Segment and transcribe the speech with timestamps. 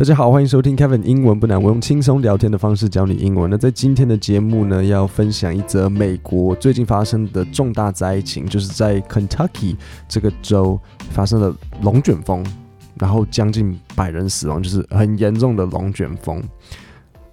[0.00, 3.50] 大家好，欢迎收听 Kevin 英文不难，我用轻松聊天的方式教你英文。
[3.50, 9.76] 那在今天的节目呢，要分享一则美国最近发生的重大灾情，就是在 Kentucky
[10.08, 12.42] 这个州发生了龙卷风，
[12.94, 16.42] 然后将近百人死亡，就是很严重的龙卷风。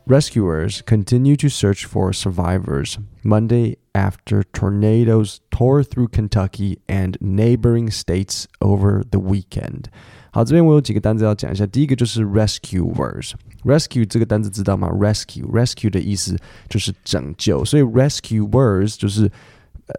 [0.06, 8.46] Rescuers continue to search for survivors Monday after tornadoes tore through Kentucky and neighboring states
[8.60, 9.84] over the weekend.
[10.32, 11.64] 好，这边我有几个单字要讲一下。
[11.66, 14.88] 第一个就是 rescuers。rescue 这个单字知道吗？
[14.88, 16.36] rescue，rescue 的意思
[16.68, 19.30] 就是拯救，所以 rescuers 就是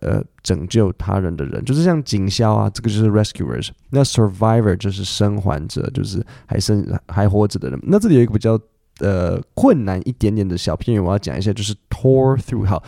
[0.02, 3.70] 呃拯救他人的人，就是像警消啊，这个就是 rescuers。
[3.90, 7.80] 那 survivor 就是生还者，就是还生还活着的人。
[7.84, 8.60] 那这里有一个比较
[8.99, 12.67] 呃困难一点点的小片语，我要讲一下，就是 tore through。
[12.67, 12.83] 好，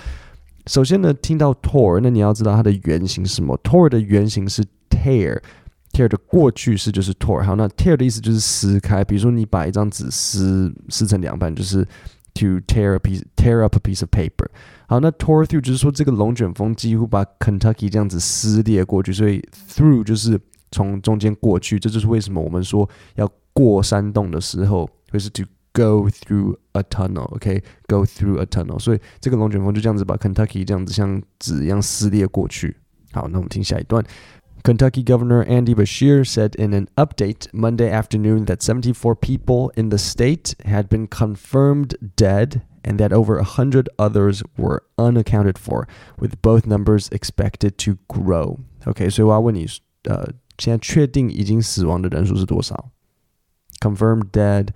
[0.67, 5.41] 首先呢，听到 tore，那你要知道它的原型是什么？tore 的原型是 tear。
[5.93, 11.85] tear 的过去式就是 tore，好，那 tear 的意思就是撕开，比如说你把一张纸撕撕成两半，就是
[12.33, 14.47] to tear a piece tear up a piece of paper。
[14.87, 25.43] 好，那 tore through 就是说这个龙卷风几乎把 Kentucky 这样子撕裂过去，所以 through 就是从中间过去，这就是为什么我们说要过山洞的时候会是 to
[25.74, 32.78] go through a tunnel，OK，go through a tunnel，所以这个龙卷风就这样子把 Kentucky 这样子像纸一样撕裂过去。
[33.12, 34.04] 好，那我们听下一段。
[34.64, 40.56] Kentucky Governor Andy Beshear said in an update Monday afternoon that 74 people in the state
[40.66, 47.10] had been confirmed dead and that over 100 others were unaccounted for, with both numbers
[47.10, 48.58] expected to grow.
[48.86, 49.68] OK，所以我要问你，
[50.06, 52.90] 呃，现在确定已经死亡的人数是多少？
[53.82, 54.70] Confirmed dead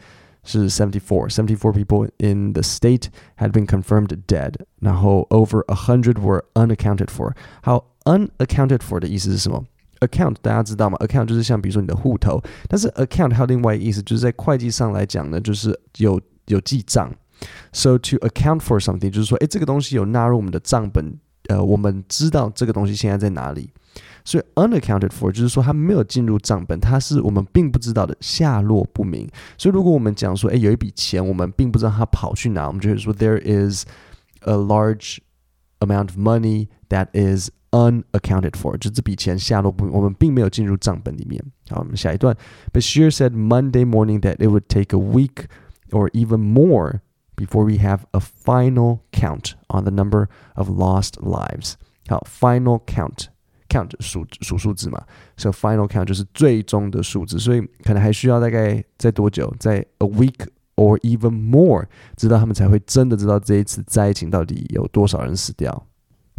[0.44, 7.34] 是74, 74 people in the state had been confirmed dead，然后 over 100 were unaccounted for。
[7.62, 9.64] 好，unaccounted for 的意思是什么？
[10.00, 10.98] Account 大家知道吗？
[11.00, 17.14] Account 就是像比如说你的户头，但是 account 还有另外一个意思，就是在会计上来讲呢，就是有有记账。
[17.74, 23.72] So to account for something 就是说，诶，这个东西有纳入我们的账本，呃，我们知道这个东西现在在哪里。
[24.24, 29.30] 所以 unaccounted for 就是说它没有进入账本，它是我们并不知道的，下落不明。
[29.58, 33.86] 所以如果我们讲说，诶，有一笔钱我们并不知道它跑去哪，我们就会说 there is
[34.42, 35.18] a large
[35.80, 41.44] amount of money that is unaccounted for，就这笔钱下落不明，我们并没有进入账本里面。
[41.70, 42.36] 好，我们下一段。
[42.74, 45.46] Beshear said Monday morning that it would take a week
[45.92, 47.02] or even more
[47.36, 51.74] before we have a final count on the number of lost lives。
[52.08, 52.82] 好，final
[53.74, 55.02] count，count 数数数字嘛，
[55.38, 65.86] 所以 final count 就是最终的数字，所以可能还需要大概在多久，在 a week or even more，直到他们才会真的知道这一次灾情到底有多少人死掉。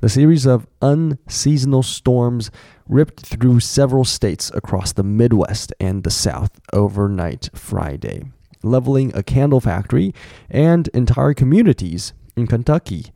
[0.03, 2.49] A series of unseasonal storms
[2.89, 8.23] ripped through several states across the Midwest and the South overnight Friday,
[8.63, 10.15] leveling a candle factory
[10.49, 13.13] and entire communities in Kentucky,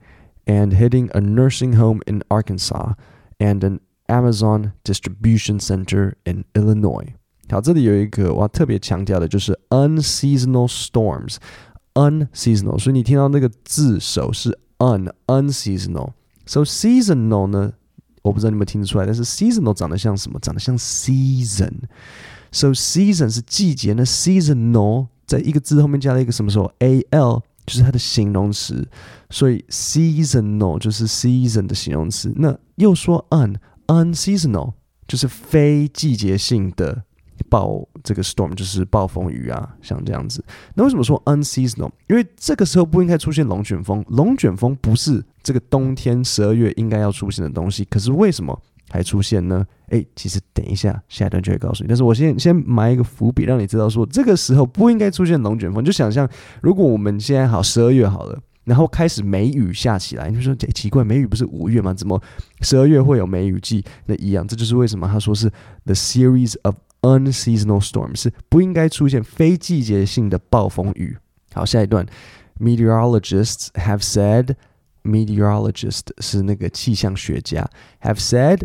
[0.47, 2.93] and hitting a nursing home in Arkansas
[3.41, 7.09] and an Amazon distribution center in Illinois.
[7.51, 17.75] 好，这里有一个我要特别强调的，就是 unseasonal storms，unseasonal，所以你听到那个字首是 un unseasonal。So seasonal 呢，
[18.23, 20.39] 我不知道你们听得出来，但是 seasonal 长得像什么？
[20.41, 26.73] 长得像 season。So season 是季节，那 seasonal 在一个字后面加了一个什么时候？
[26.81, 28.87] al 就是它的形容词，
[29.31, 32.33] 所以 seasonal 就是 season 的形容词。
[32.37, 33.57] 那又说 un
[33.90, 34.74] unseasonal
[35.06, 37.04] 就是非季节性的。
[37.50, 40.44] 暴这个 storm 就是暴风雨啊，像这样子。
[40.76, 41.90] 那为什么说 unseasonal？
[42.10, 47.86] 因为这个时候不应该出现龙卷风，龙卷风不是这个冬天十二月应该要出现的东西。
[47.86, 49.66] 可是为什么还出现呢？
[49.88, 51.88] 诶，其实等一下下一段就会告诉你。
[51.88, 55.82] 但是我先先埋一个伏笔，让你知道说这个时候不应该出现龙卷风。
[55.82, 56.30] 就想象
[56.62, 61.93] 如果我们现在好十二月好了，然后开始梅雨下起来，你就说诶奇怪，梅雨不是五月吗？
[61.93, 62.21] 怎么
[62.63, 63.85] 十二月会有梅雨季？
[64.07, 65.51] 那一样，这就是为什么他说是
[65.85, 71.19] the series of Unseasonal storms 是不应该出现非季节性的暴风雨。
[71.53, 72.07] 好，下一段，
[72.59, 77.69] Meteorologists have said，meteorologist 是那个气象学家，
[78.01, 78.63] have said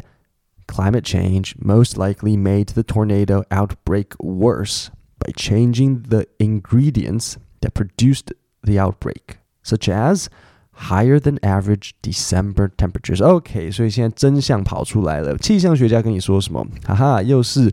[0.67, 4.87] climate change most likely made the tornado outbreak worse
[5.17, 8.31] by changing the ingredients that produced
[8.61, 10.27] the outbreak, such as
[10.71, 13.23] higher than average December temperatures.
[13.23, 15.37] OK，所以现在真相跑出来了。
[15.37, 16.65] 气象学家跟你说什么？
[16.85, 17.71] 哈哈，又是。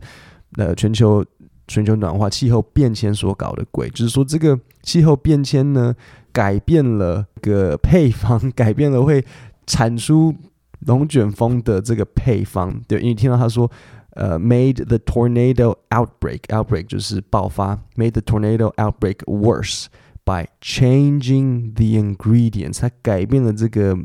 [0.55, 1.23] 呃，全球
[1.67, 5.93] 全球暖化、气候变迁所搞的鬼，就是说这个气候变迁呢，
[6.31, 9.23] 改变了个配方，改变了会
[9.67, 10.33] 产出
[10.79, 12.81] 龙卷风的这个配方。
[12.87, 13.69] 对，因为听到他说，
[14.11, 19.87] 呃、uh,，made the tornado outbreak，outbreak 就是爆发，made the tornado outbreak worse
[20.25, 23.97] by changing the ingredients，它改变了这个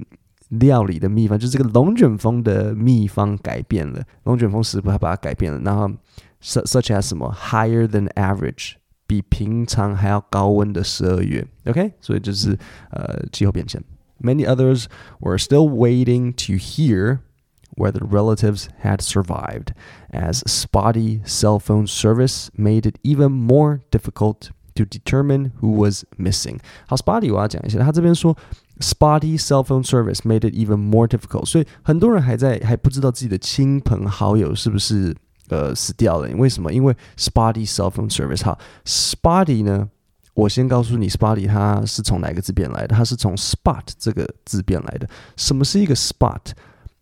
[0.49, 5.91] 料理的秘方，就是这个龙卷风的秘方改变了，龙卷风食谱它把它改变了，然后
[6.43, 8.75] such as 什么 higher than average。
[9.05, 12.59] 比平常还要高温的十二月，OK，所以就是
[12.93, 13.83] 呃气候变迁。
[14.19, 14.87] Many others
[15.21, 17.19] were still waiting to hear
[17.77, 19.75] whether relatives had survived,
[20.13, 26.60] as spotty cell phone service made it even more difficult to determine who was missing.
[26.88, 28.38] 好，spotty 我要讲一下，他这边说
[28.80, 35.16] spotty cell phone service made it even more difficult，所以很多人还在还不知道自己的亲朋好友是不是。
[35.50, 36.28] 呃，死掉了。
[36.36, 36.74] 为什么？
[36.74, 38.44] 因为 spotty cell phone service。
[38.44, 39.88] 好，spotty 呢？
[40.34, 42.88] 我先告诉你，spotty 它是从哪个字变来的？
[42.94, 45.08] 它是从 spot 这个字变来的。
[45.38, 46.52] 什么是一个 spot？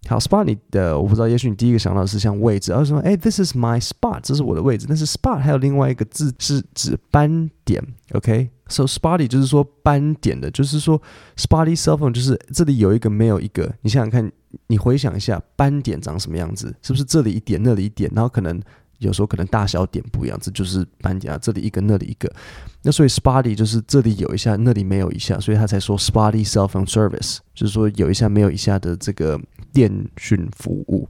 [0.07, 4.85] 好，spot 你的我不知道，也许你第一个想到的是像位置，而、啊、说，哎，this is my spot，这是我的位置。
[4.87, 7.83] 但是 spot 还有另外一个字是指斑点。
[8.13, 11.01] OK，so、spotty 就是说斑点的，就是说
[11.35, 13.73] spotty cell phone 就是这里有一个没有一个。
[13.81, 14.31] 你想想看。
[14.67, 16.73] 你回想一下，斑点长什么样子？
[16.81, 18.09] 是不是这里一点，那里一点？
[18.15, 18.57] 然后可能
[18.99, 21.37] 有时候可能大小点不一样，这就是斑点啊。
[21.37, 22.33] 这里一个，那里一个。
[22.81, 29.37] 那所以 spotty 就是这里有一下，那里没有一下，所以他才说 spotty cell phone service，就是说有一下没有一下的这个
[29.74, 31.08] 电讯服务。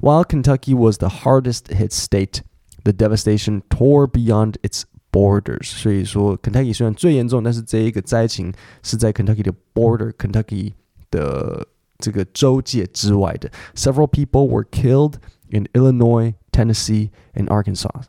[0.00, 2.40] While Kentucky was the hardest hit state,
[2.82, 5.66] the devastation tore beyond its borders。
[5.66, 8.52] 所以说，Kentucky 虽然最严重，但是这一个灾情
[8.82, 10.72] 是在 Kentucky 的 border，Kentucky
[11.10, 11.66] 的。
[11.98, 15.14] 这个州界之外的，several people were killed
[15.48, 18.02] in Illinois, Tennessee, and Arkansas.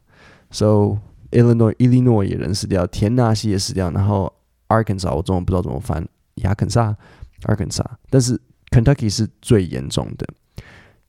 [0.50, 1.00] So
[1.32, 4.34] Illinois, Illinois 也人死掉，田纳西也死掉，然后
[4.68, 6.06] Arkansas 我中文不知道怎么翻，
[6.38, 6.98] 亚肯萨，
[7.44, 8.42] Arkansas，但是
[8.72, 10.28] Kentucky 是最严重的。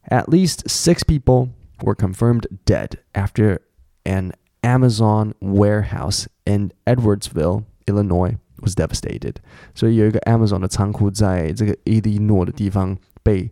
[0.09, 1.51] At least six people
[1.83, 3.61] were confirmed dead after
[4.05, 4.33] an
[4.63, 8.37] Amazon warehouse in Edwardsville, Illinois.
[8.63, 9.37] was devastated，
[9.75, 13.51] 所以有一个 Amazon 的仓库在这个伊利诺的地方被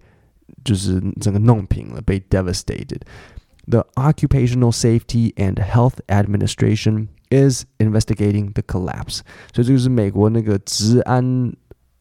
[0.65, 9.21] 就是整个弄平了，被 devastated。The Occupational Safety and Health Administration is investigating the collapse，
[9.55, 11.55] 所以这就是美国那个职安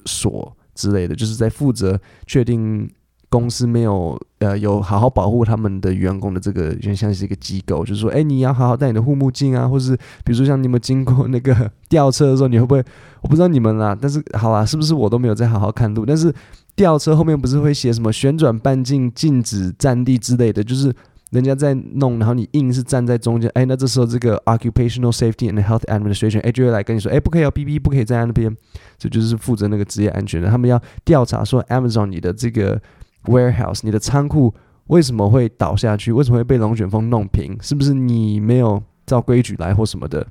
[0.05, 2.88] 所 之类的，就是在负责确定。
[3.30, 9.94] 公司没有呃有好好保护他们的员工的这个，有点像是一个机构，就是说，哎，你要好好戴你的护目镜啊，或是
[10.24, 12.82] 比如说像你们经过那个吊车的时候，你会不会？
[13.20, 16.06] 我不知道你们啦，但是好啦，是不是我都没有在好好看路？
[16.06, 16.34] 但是
[16.74, 20.90] 吊车后面不是会写什么旋转半径、禁止站立之类的，就是
[21.30, 28.56] 人家在弄，然后你硬是站在中间，哎，那这时候这个 Occupational Safety and Health Administration 哎就会来跟你说，哎，不可以要，B B，不可以站在那边，
[28.98, 32.80] 这，就是负责那个职业安全的，他们要调查说 Amazon 你的这个。
[33.24, 34.54] Warehouse，你的仓库
[34.86, 36.12] 为什么会倒下去？
[36.12, 37.58] 为什么会被龙卷风弄平？
[37.60, 40.26] 是不是你没有照规矩来或什么的？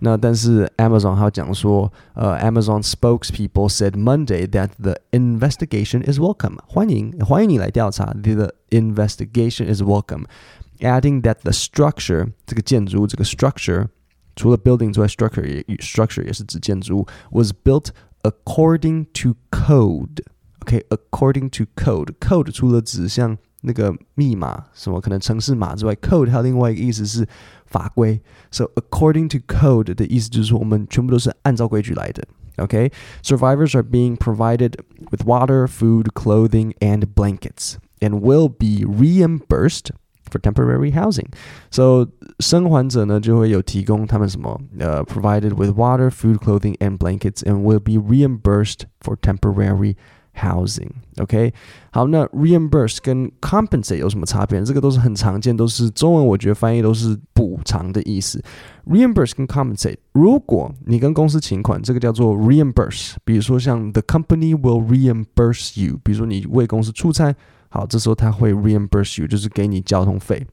[0.00, 11.36] 那但是 Amazon 还讲说，呃，Amazon spokespeople said Monday that the investigation is welcome，欢迎欢迎你来调查，the investigation is welcome，adding that
[11.42, 13.88] the structure 这个建筑物这个 structure
[14.36, 17.88] 除了 building 之外，structure 也 structure 也是指建筑物，was built
[18.22, 27.26] according to code。OK，according to code，code 除了指向 那个密码什么可能程式码之外，code 还有另外一个意思是
[27.66, 28.20] 法规。
[28.50, 32.26] So according to code 的意思就是说我们全部都是按照规矩来的。
[32.56, 34.74] OK，survivors are being provided
[35.10, 39.90] with water, food, clothing, and blankets, and will be reimbursed
[40.30, 41.28] for temporary housing.
[41.70, 42.08] So
[42.38, 49.96] 生还者呢就会有提供他们什么呃、uh,，provided with water, food, clothing, and blankets, and will be reimbursed for temporary
[50.37, 51.53] Housing，OK，
[51.91, 54.61] 好，那 reimburse 跟 compensate 有什么差别？
[54.63, 58.43] 这个都是很常见，都是中文，我觉得翻译都是补偿的意思。
[58.85, 63.13] reimburse 跟 compensate，如果你跟公司请款，这个叫做 reimburse。
[63.23, 67.33] 比如说像 the company will reimburse you，比如说你为公司出差，
[67.69, 70.45] 好，这时候他会 reimburse you，就是给你交通费。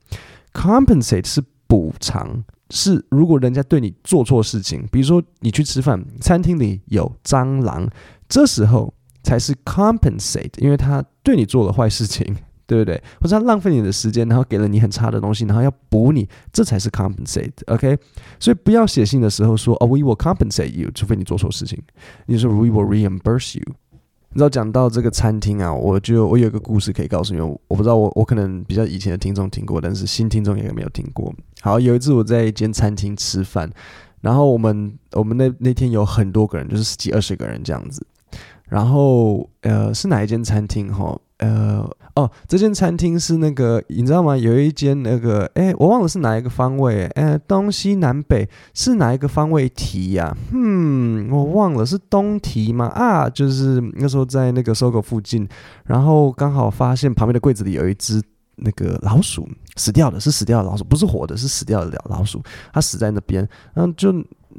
[0.53, 7.89] compensate 是补偿，是如果人家对你做错事情，比如说你去吃饭，餐厅里有蟑螂，
[8.29, 8.95] 这时候。
[9.23, 12.37] 才是 compensate，因为他对你做了坏事情，
[12.67, 13.03] 对不对？
[13.21, 17.53] 或者他浪费你的时间，然后给了你很差的东西，然后要补你，这才是 compensate。
[17.67, 17.99] OK，
[18.41, 21.81] 所以不要写信的时候说哦，we will compensate you，除非你做错事情。
[22.27, 23.75] 你说 we will reimburse you。
[24.35, 31.31] 你知道讲到这个餐厅啊，我就我有一个故事可以告诉你，我不知道我我可能比较以前的听众听过，但是新听众应该没有听过。
[31.61, 33.71] 好，有一次我在一间餐厅吃饭，
[34.23, 38.07] 然后我们我们那那天有很多个人，就是十几二十个人这样子。
[38.73, 40.91] 然后，呃，是哪一间餐厅？
[40.91, 41.87] 哈，呃，
[42.17, 44.35] 哦，这间餐厅是那个，你知道吗？
[44.35, 50.35] 有一间那个，哎，我忘了是哪一个方位，哎，东西南北是哪一个方位提呀？
[50.55, 52.87] 嗯，我忘了是东提吗？
[52.87, 55.47] 啊，就是那时候在那个搜狗附近，
[55.85, 58.23] 然后刚好发现旁边的柜子里有一只
[58.57, 64.11] 那个老鼠，死掉的，是死掉的老鼠，不是活的，是死掉的老老鼠，它死在那边，然后就。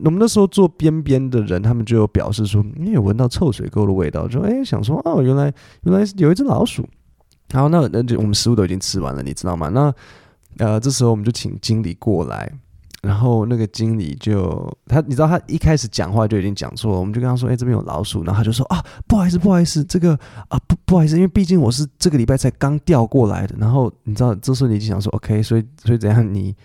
[0.03, 6.87] 我们那时候坐边边的人，他们就有表示说，你有闻到臭水沟的味道，就哎想说哦，原来原来有一只老鼠。
[7.51, 9.69] 然后那那就我们食物都已经吃完了，你知道吗？
[9.69, 9.93] 那
[10.57, 12.51] 呃这时候我们就请经理过来，
[13.03, 23.55] 然后那个经理就他你知道他一开始讲话就已经讲错了，我们就跟他说，哎这边有老鼠，然后他就说啊不好意思不好意思，这个啊不不好意思，因为毕竟我是这个礼拜才刚调过来的。
[23.59, 26.55] 然后你知道这时候你就想说，OK，所以所以怎样你？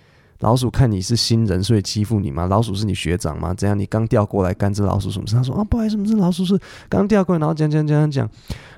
[0.41, 2.47] 老鼠看你是新人，所以欺负你吗？
[2.47, 3.53] 老鼠是你学长吗？
[3.53, 3.77] 怎样？
[3.77, 5.35] 你刚调过来干这老鼠什么事？
[5.35, 6.15] 他说啊，不好意思，什么事？
[6.15, 6.57] 老鼠是
[6.89, 8.31] 刚调过来，然后讲讲讲讲讲，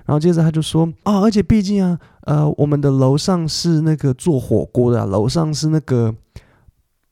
[0.07, 6.15] 然后接着他就说啊，而且毕竟啊，呃，我们的楼上是那个做火锅的，楼上是那个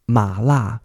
[0.07, 0.81] 麻辣，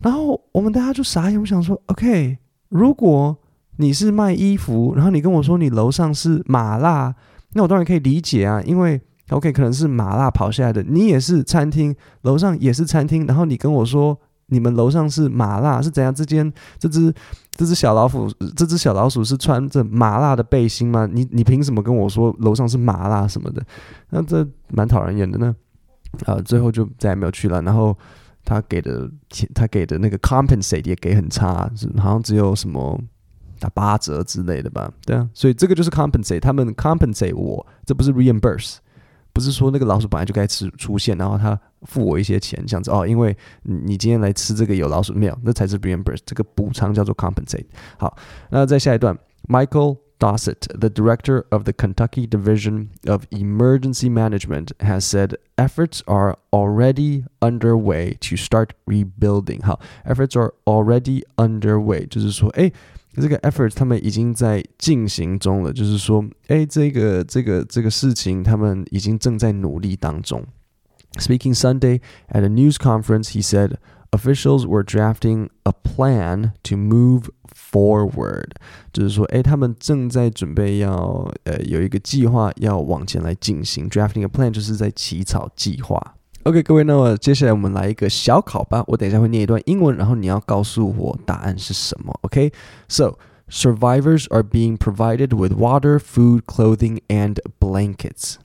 [0.00, 3.36] 然后我们大家就傻眼，我想说，OK，如果
[3.76, 7.14] 你是卖衣服，然后你跟我说你楼上是麻辣，
[7.52, 9.00] 那我当然可以理解啊，因为。
[9.32, 10.82] OK，可能是麻辣跑下来的。
[10.82, 16.14] 你也是餐厅，楼上也是餐厅，然后你跟我说你们楼上是麻辣，是怎样？
[16.14, 17.12] 这间这只
[17.52, 21.08] 这只小老虎，这只小老鼠是穿着麻辣的背心吗？
[21.10, 23.62] 你你凭什么跟我说楼上是麻辣什么的？
[24.10, 25.54] 那这蛮讨人厌的呢。
[26.26, 27.62] 啊，最后就再也没有去了。
[27.62, 27.96] 然后
[28.44, 33.00] 他给的钱，他给的那个 compensate 也给很差，是好像只有什么
[33.58, 34.92] 打八折之类的吧？
[35.06, 38.76] 对啊，所以这个就是 compensate，他们 compensate 我，这不是 reimburse。
[39.33, 47.65] 不是说那个老鼠本来就该出出现，然后他付我一些钱，这样子哦，因为你今天来吃这个有老鼠没有，那才是 reimburse，这个补偿叫做 compensate。
[47.99, 48.17] 好，
[48.49, 49.15] 那在下一段，
[49.47, 58.15] Michael Dossett，the director of the Kentucky Division of Emergency Management, has said efforts are already underway
[58.21, 59.63] to start rebuilding。
[59.63, 62.71] 好，efforts are already underway，就是说，哎。
[63.14, 70.44] 这个 effort 他们已经在进行中了，就是说，哎，这个这个这个事情他们已经正在努力当中。
[71.18, 72.00] Speaking Sunday
[72.30, 73.76] at a news conference, he said
[74.12, 78.52] officials were drafting a plan to move forward，
[78.94, 83.90] 就是说，哎，他们正在准备要呃有一个计划要往前来进行。
[83.90, 86.14] Drafting a plan 就是在起草计划。
[86.43, 88.81] OK，各位，那么接下来我们来一个小考吧。
[88.87, 92.17] 我等一下会念一段英文，然后你要告诉我答案是什么。
[92.21, 93.17] OK，so
[93.49, 98.35] survivors are being provided with water, food, clothing, and blankets。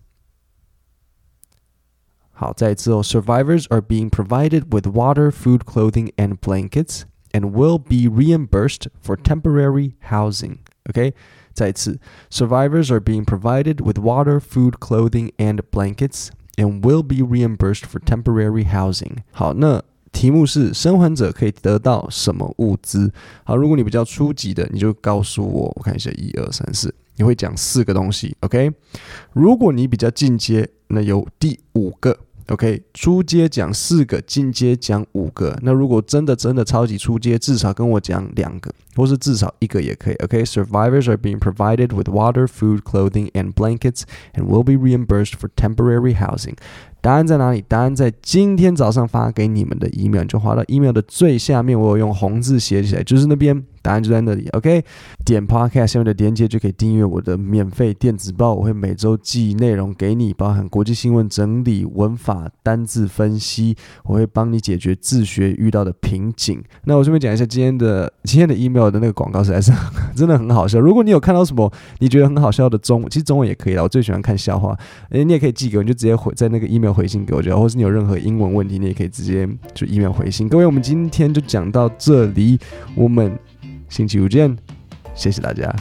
[2.32, 9.16] 好，再一次哦，survivors are being provided with water, food, clothing, and blankets, and will be reimbursed for
[9.16, 11.14] temporary housing。OK，
[11.54, 16.30] 再一次，survivors are being provided with water, food, clothing, and blankets。
[16.57, 19.17] And will be reimbursed for temporary housing。
[19.31, 23.13] 好，那题目是生还者可以得到什么物资？
[23.43, 28.71] 好，如果你比较初级的，你就告诉我，我看一下，一二三四，你会讲四个东西，OK？
[29.33, 32.17] 如果你比较进阶，那有第五个。
[32.47, 35.57] OK，初阶讲四个，进阶讲五个。
[35.61, 40.15] 那如果真的真的超级初阶，至少跟我讲两个，或是至少一个也可以。
[40.15, 46.15] OK，survivors are being provided with water, food, clothing, and blankets, and will be reimbursed for temporary
[46.15, 46.55] housing.
[47.01, 47.63] 答案在哪里？
[47.67, 54.47] 答案在今天早上发给你们的 email，就划到 email 的最下面，我有用红字写起来，就是那边，答案就在那里。
[54.49, 54.83] OK，
[55.23, 66.61] 点 Podcast 下面的链接就可以订阅我的免费电子报，我会每周寄内容给你，包含国际新闻整理、文法、单字分析，我会帮你解决自学遇到的瓶颈。
[66.85, 69.71] 那我顺便讲一下今天的今天的 email 的那个广告实在是
[70.15, 70.79] 真的很好笑。
[70.79, 74.75] 如果你有看到什么你觉得很好笑的中文，其实中文也可以啦，我最喜欢看笑话。
[75.11, 76.87] 诶，你也可以寄给我，你就直接回在那个 email。
[76.97, 80.49] 回信给我就，或是你有任何英文问题，你也可以直接就 email 回信。
[80.49, 82.57] 各位，我们今天就讲到这里，
[82.95, 83.37] 我们
[83.89, 84.55] 星期五见，
[85.15, 85.73] 谢谢大家。